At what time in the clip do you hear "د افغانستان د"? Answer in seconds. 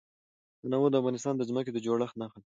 0.91-1.41